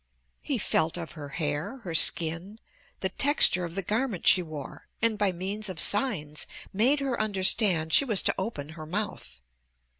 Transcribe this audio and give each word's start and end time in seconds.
He 0.41 0.57
felt 0.57 0.97
of 0.97 1.11
her 1.11 1.29
hair, 1.29 1.77
her 1.83 1.93
skin, 1.93 2.59
the 3.01 3.09
texture 3.09 3.65
of 3.65 3.75
the 3.75 3.83
garment 3.83 4.25
she 4.25 4.41
wore 4.41 4.87
and 4.99 5.15
by 5.15 5.31
means 5.31 5.69
of 5.69 5.79
signs 5.79 6.47
made 6.73 6.99
her 7.01 7.21
understand 7.21 7.93
she 7.93 8.03
was 8.03 8.23
to 8.23 8.33
open 8.35 8.69
her 8.69 8.87
mouth. 8.87 9.43